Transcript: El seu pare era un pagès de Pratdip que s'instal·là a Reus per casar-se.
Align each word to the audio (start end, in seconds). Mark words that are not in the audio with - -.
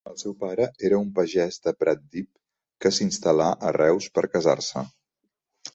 El 0.09 0.13
seu 0.19 0.31
pare 0.43 0.65
era 0.87 0.99
un 1.01 1.11
pagès 1.19 1.59
de 1.67 1.73
Pratdip 1.83 2.31
que 2.85 2.93
s'instal·là 2.99 3.53
a 3.71 3.77
Reus 3.79 4.11
per 4.19 4.27
casar-se. 4.39 4.87